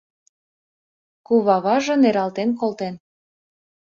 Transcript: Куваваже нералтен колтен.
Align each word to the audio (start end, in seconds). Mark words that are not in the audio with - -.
Куваваже 1.27 1.93
нералтен 2.01 2.49
колтен. 2.59 2.95